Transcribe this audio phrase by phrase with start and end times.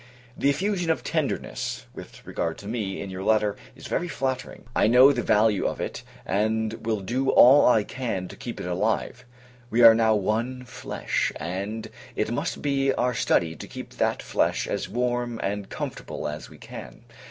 [0.35, 4.87] The effusion of tenderness, with regard to me, in your letter, is very flattering; I
[4.87, 9.25] know the value of it, and will do all I can to keep it alive.
[9.69, 14.65] We are now one flesh, and it must be our study to keep that flesh
[14.65, 17.03] as warm and comfortable as we can.